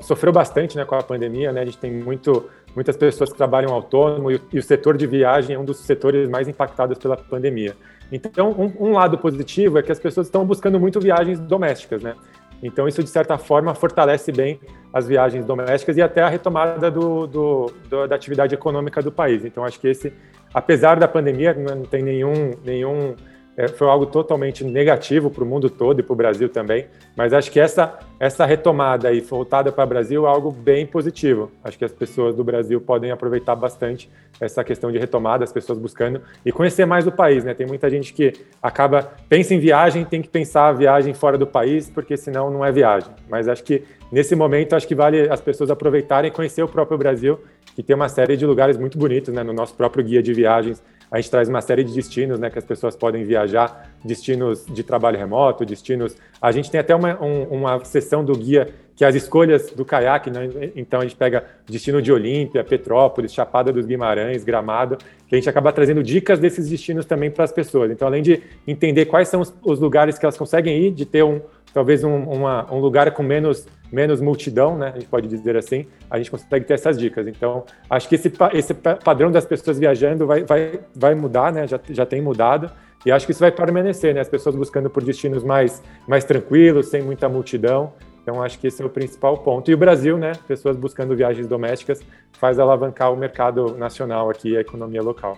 [0.00, 1.60] sofreu bastante né, com a pandemia, né?
[1.60, 5.56] A gente tem muito, muitas pessoas que trabalham autônomo e, e o setor de viagem
[5.56, 7.76] é um dos setores mais impactados pela pandemia.
[8.10, 12.14] Então, um, um lado positivo é que as pessoas estão buscando muito viagens domésticas, né?
[12.62, 14.58] Então, isso, de certa forma, fortalece bem
[14.92, 19.44] as viagens domésticas e até a retomada do, do, do, da atividade econômica do país.
[19.44, 20.12] Então, acho que esse,
[20.52, 23.14] apesar da pandemia, não tem nenhum, nenhum
[23.56, 27.32] é, foi algo totalmente negativo para o mundo todo e para o Brasil também, mas
[27.32, 31.50] acho que essa, essa retomada aí voltada para o Brasil é algo bem positivo.
[31.64, 35.78] Acho que as pessoas do Brasil podem aproveitar bastante essa questão de retomada, as pessoas
[35.78, 37.54] buscando e conhecer mais o país, né?
[37.54, 41.46] Tem muita gente que acaba, pensa em viagem, tem que pensar a viagem fora do
[41.46, 43.10] país, porque senão não é viagem.
[43.28, 46.98] Mas acho que nesse momento, acho que vale as pessoas aproveitarem e conhecer o próprio
[46.98, 47.40] Brasil,
[47.74, 49.42] que tem uma série de lugares muito bonitos, né?
[49.42, 52.58] No nosso próprio guia de viagens, a gente traz uma série de destinos, né, que
[52.58, 56.16] as pessoas podem viajar, destinos de trabalho remoto, destinos.
[56.40, 59.84] A gente tem até uma, um, uma seção do guia que é as escolhas do
[59.84, 60.48] caiaque, né?
[60.74, 64.96] então a gente pega destino de Olímpia, Petrópolis, Chapada dos Guimarães, Gramado,
[65.28, 67.90] que a gente acaba trazendo dicas desses destinos também para as pessoas.
[67.90, 71.22] Então, além de entender quais são os, os lugares que elas conseguem ir, de ter
[71.22, 71.42] um,
[71.76, 74.92] talvez um, uma, um lugar com menos, menos multidão, né?
[74.94, 77.26] A gente pode dizer assim, a gente consegue ter essas dicas.
[77.28, 81.66] Então, acho que esse, esse padrão das pessoas viajando vai, vai, vai mudar, né?
[81.66, 82.70] Já, já tem mudado.
[83.04, 84.22] E acho que isso vai permanecer, né?
[84.22, 87.92] As pessoas buscando por destinos mais, mais tranquilos, sem muita multidão.
[88.22, 89.70] Então, acho que esse é o principal ponto.
[89.70, 90.32] E o Brasil, né?
[90.48, 92.00] Pessoas buscando viagens domésticas,
[92.40, 95.36] faz alavancar o mercado nacional aqui, a economia local.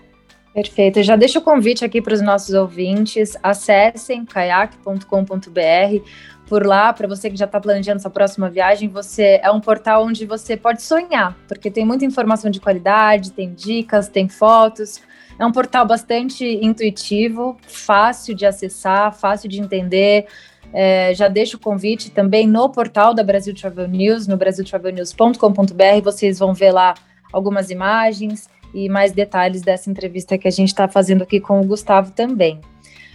[0.54, 1.02] Perfeito.
[1.02, 3.36] Já deixo o convite aqui para os nossos ouvintes.
[3.42, 6.04] Acessem kayak.com.br.
[6.46, 10.04] Por lá, para você que já está planejando sua próxima viagem, você é um portal
[10.04, 14.98] onde você pode sonhar, porque tem muita informação de qualidade, tem dicas, tem fotos.
[15.38, 20.26] É um portal bastante intuitivo, fácil de acessar, fácil de entender.
[20.72, 26.02] É, já deixo o convite também no portal da Brasil Travel News, no brasiltravelnews.com.br.
[26.02, 26.94] Vocês vão ver lá
[27.30, 31.64] algumas imagens e mais detalhes dessa entrevista que a gente está fazendo aqui com o
[31.64, 32.60] Gustavo também.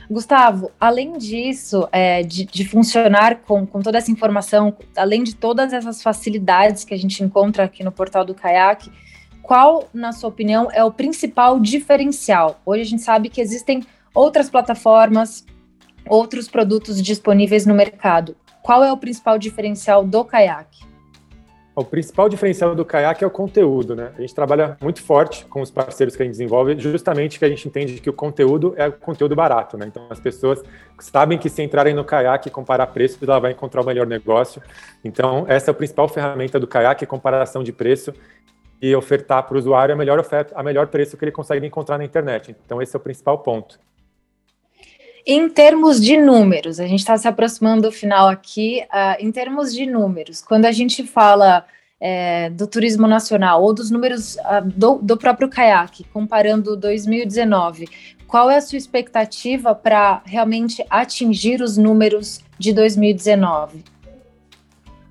[0.10, 5.74] Gustavo, além disso, é, de, de, funcionar com, com toda essa informação, além de todas
[5.74, 8.92] essas facilidades que a gente encontra aqui no portal do Kayak,
[9.42, 12.62] qual, na sua opinião, é o principal diferencial?
[12.66, 15.46] Hoje a gente sabe que existem outras plataformas,
[16.08, 18.36] outros produtos disponíveis no mercado.
[18.62, 20.93] Qual é o principal diferencial do Kayak?
[21.76, 24.12] O principal diferencial do Kayak é o conteúdo, né?
[24.16, 27.50] A gente trabalha muito forte com os parceiros que a gente desenvolve, justamente que a
[27.50, 29.88] gente entende que o conteúdo é o conteúdo barato, né?
[29.88, 30.62] Então as pessoas
[31.00, 34.62] sabem que se entrarem no Kayak e comparar preços, ela vai encontrar o melhor negócio.
[35.04, 38.14] Então essa é a principal ferramenta do Kayak, comparação de preço
[38.80, 41.98] e ofertar para o usuário a melhor oferta, a melhor preço que ele consegue encontrar
[41.98, 42.56] na internet.
[42.64, 43.80] Então esse é o principal ponto.
[45.26, 48.84] Em termos de números, a gente está se aproximando do final aqui.
[48.92, 51.66] Uh, em termos de números, quando a gente fala
[52.00, 57.88] é, do turismo nacional ou dos números uh, do, do, próprio caiaque, comparando 2019,
[58.28, 63.86] qual é a sua expectativa para realmente atingir os números de 2019?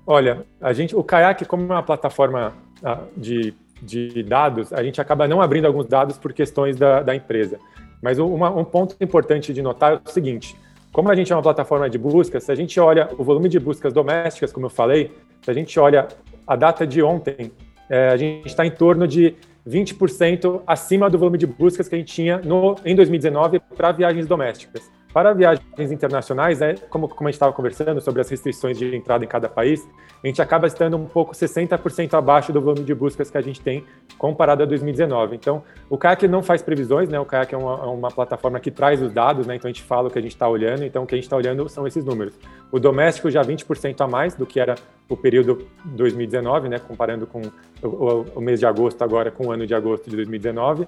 [0.05, 5.01] Olha, a gente, o caiaque, como é uma plataforma uh, de, de dados, a gente
[5.01, 7.57] acaba não abrindo alguns dados por questões da, da empresa.
[8.03, 10.57] Mas uma, um ponto importante de notar é o seguinte:
[10.91, 13.57] como a gente é uma plataforma de buscas, se a gente olha o volume de
[13.57, 15.09] buscas domésticas, como eu falei,
[15.41, 16.09] se a gente olha
[16.45, 17.49] a data de ontem,
[17.89, 19.35] é, a gente está em torno de
[19.65, 24.27] 20% acima do volume de buscas que a gente tinha no, em 2019 para viagens
[24.27, 24.91] domésticas.
[25.13, 29.23] Para viagens internacionais, é, como, como a gente estava conversando sobre as restrições de entrada
[29.23, 29.87] em cada país,
[30.23, 33.61] a gente acaba estando um pouco 60% abaixo do volume de buscas que a gente
[33.61, 33.85] tem
[34.17, 35.35] comparado a 2019.
[35.35, 37.19] Então, o Kayak não faz previsões, né?
[37.19, 39.55] O Kayak é uma, é uma plataforma que traz os dados, né?
[39.55, 41.25] Então, a gente fala o que a gente está olhando, então o que a gente
[41.25, 42.33] está olhando são esses números.
[42.71, 44.73] O doméstico já 20% a mais do que era
[45.07, 46.79] o período 2019, né?
[46.79, 47.39] Comparando com
[47.83, 50.87] o, o, o mês de agosto agora com o ano de agosto de 2019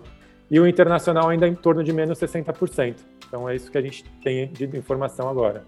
[0.49, 2.95] e o internacional ainda em torno de menos 60%.
[3.27, 5.63] Então é isso que a gente tem de informação agora.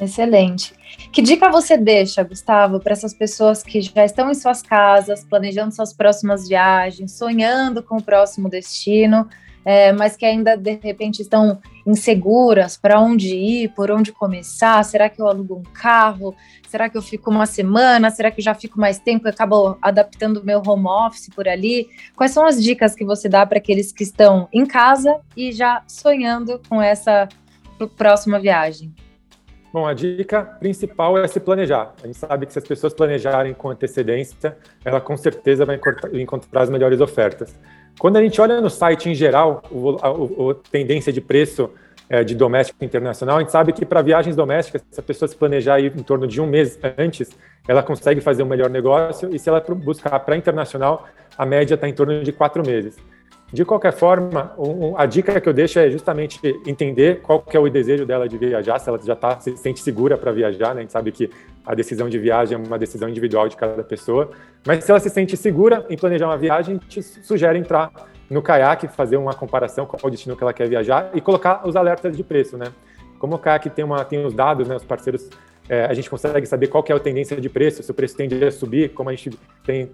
[0.00, 0.74] Excelente.
[1.12, 5.74] Que dica você deixa, Gustavo, para essas pessoas que já estão em suas casas, planejando
[5.74, 9.28] suas próximas viagens, sonhando com o próximo destino,
[9.64, 14.82] é, mas que ainda de repente estão inseguras para onde ir, por onde começar?
[14.84, 16.34] Será que eu alugo um carro?
[16.68, 18.10] Será que eu fico uma semana?
[18.10, 21.48] Será que eu já fico mais tempo e acabo adaptando o meu home office por
[21.48, 21.88] ali?
[22.14, 25.82] Quais são as dicas que você dá para aqueles que estão em casa e já
[25.86, 27.28] sonhando com essa
[27.96, 28.92] próxima viagem?
[29.72, 31.94] Bom, a dica principal é se planejar.
[32.02, 35.78] A gente sabe que se as pessoas planejarem com antecedência, ela com certeza vai
[36.14, 37.54] encontrar as melhores ofertas.
[37.98, 39.62] Quando a gente olha no site em geral,
[40.00, 41.68] a, tendência de preço
[42.08, 45.36] é, de doméstico internacional, a gente sabe que para viagens domésticas, se a pessoa se
[45.36, 47.30] planejar em torno de um mês antes,
[47.66, 51.88] ela consegue fazer um melhor negócio, e se ela buscar para internacional, a média está
[51.88, 52.96] em torno de quatro meses.
[53.50, 57.60] De qualquer forma, um, a dica que eu deixo é justamente entender qual que é
[57.60, 60.80] o desejo dela de viajar, se ela já tá, se sente segura para viajar, né?
[60.80, 61.30] A gente sabe que
[61.64, 64.30] a decisão de viagem é uma decisão individual de cada pessoa,
[64.66, 67.90] mas se ela se sente segura em planejar uma viagem, te sugere entrar
[68.28, 71.74] no caiaque, fazer uma comparação com o destino que ela quer viajar e colocar os
[71.74, 72.66] alertas de preço, né?
[73.18, 75.28] Como o caiaque tem, uma, tem os dados, né, os parceiros
[75.68, 78.42] é, a gente consegue saber qual é a tendência de preço, se o preço tende
[78.42, 79.90] a subir, como a gente tem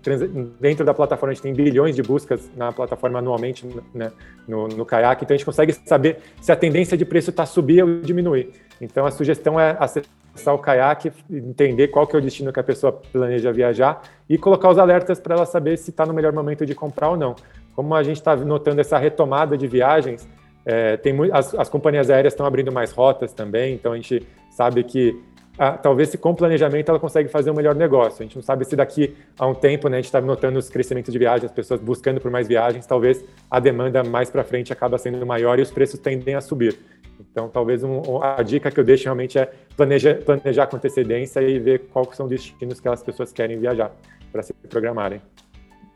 [0.61, 4.13] dentro da plataforma, a gente tem bilhões de buscas na plataforma anualmente né,
[4.47, 7.83] no, no Kayak, então a gente consegue saber se a tendência de preço está subir
[7.83, 8.53] ou diminuir.
[8.81, 12.65] Então a sugestão é acessar o Kayak, entender qual que é o destino que a
[12.65, 16.65] pessoa planeja viajar e colocar os alertas para ela saber se está no melhor momento
[16.65, 17.35] de comprar ou não.
[17.75, 20.29] Como a gente está notando essa retomada de viagens,
[20.65, 24.85] é, tem as, as companhias aéreas estão abrindo mais rotas também, então a gente sabe
[24.85, 25.21] que
[25.59, 28.23] ah, talvez se com planejamento ela consegue fazer um melhor negócio.
[28.23, 30.69] A gente não sabe se daqui a um tempo, né, a gente está notando os
[30.69, 34.73] crescimentos de viagens, as pessoas buscando por mais viagens, talvez a demanda mais para frente
[34.73, 36.79] acaba sendo maior e os preços tendem a subir.
[37.21, 41.59] Então, talvez um, a dica que eu deixo realmente é planejar, planejar com antecedência e
[41.59, 43.93] ver quais são os destinos que as pessoas querem viajar
[44.33, 45.21] para se programarem.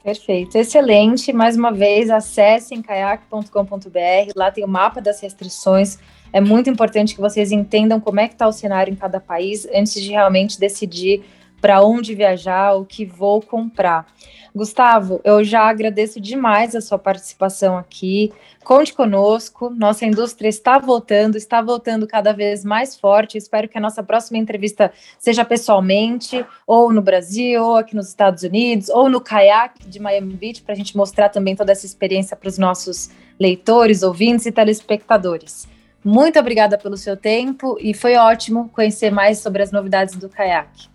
[0.02, 1.32] Perfeito, excelente.
[1.32, 5.98] Mais uma vez, acessem kayak.com.br, lá tem o mapa das restrições
[6.32, 9.66] é muito importante que vocês entendam como é que está o cenário em cada país
[9.74, 11.24] antes de realmente decidir
[11.60, 14.06] para onde viajar, o que vou comprar.
[14.54, 18.32] Gustavo, eu já agradeço demais a sua participação aqui.
[18.64, 23.38] Conte conosco, nossa indústria está voltando, está voltando cada vez mais forte.
[23.38, 28.42] Espero que a nossa próxima entrevista seja pessoalmente, ou no Brasil, ou aqui nos Estados
[28.42, 32.36] Unidos, ou no caiaque de Miami Beach, para a gente mostrar também toda essa experiência
[32.36, 35.68] para os nossos leitores, ouvintes e telespectadores.
[36.04, 40.88] Muito obrigada pelo seu tempo e foi ótimo conhecer mais sobre as novidades do caiaque.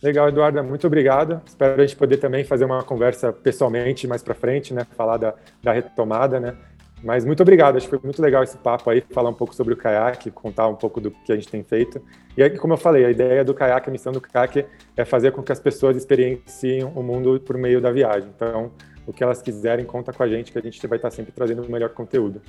[0.00, 1.42] Legal, Eduarda, muito obrigado.
[1.44, 4.86] Espero a gente poder também fazer uma conversa pessoalmente mais para frente, né?
[4.96, 6.54] Falar da, da retomada, né?
[7.02, 9.72] Mas muito obrigado, acho que foi muito legal esse papo aí, falar um pouco sobre
[9.72, 12.02] o caiaque, contar um pouco do que a gente tem feito.
[12.36, 14.64] E aí, como eu falei, a ideia do caiaque, a missão do caiaque
[14.96, 18.28] é fazer com que as pessoas experienciem o mundo por meio da viagem.
[18.34, 18.72] Então,
[19.06, 21.62] o que elas quiserem, conta com a gente, que a gente vai estar sempre trazendo
[21.62, 22.42] o melhor conteúdo.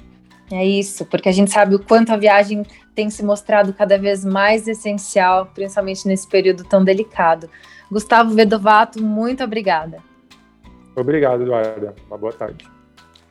[0.52, 4.26] É isso, porque a gente sabe o quanto a viagem tem se mostrado cada vez
[4.26, 7.50] mais essencial, principalmente nesse período tão delicado.
[7.92, 10.00] Gustavo Vedovato, muito obrigada.
[10.96, 11.96] Obrigado, Eduarda.
[12.08, 12.79] Uma boa tarde.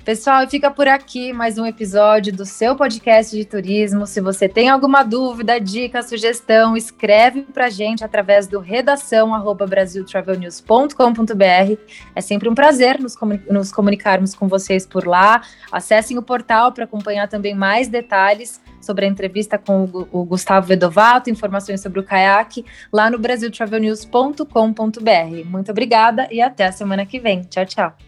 [0.09, 4.07] Pessoal, fica por aqui mais um episódio do seu podcast de turismo.
[4.07, 11.79] Se você tem alguma dúvida, dica, sugestão, escreve para a gente através do redação brasiltravelnews.com.br.
[12.17, 13.15] É sempre um prazer nos,
[13.51, 15.43] nos comunicarmos com vocês por lá.
[15.71, 21.29] Acessem o portal para acompanhar também mais detalhes sobre a entrevista com o Gustavo Vedovato,
[21.29, 25.45] informações sobre o caiaque, lá no brasiltravelnews.com.br.
[25.45, 27.43] Muito obrigada e até a semana que vem.
[27.43, 28.08] Tchau, tchau.